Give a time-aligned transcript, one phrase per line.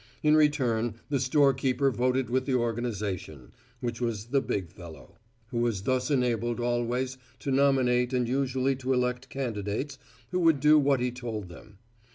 [0.23, 3.51] In return, the storekeeper voted with the organization,
[3.81, 5.13] which was the big fellow,
[5.49, 9.99] who was thus enabled always to nominate and usually to elect candidates
[10.31, 11.77] who would do what he told them.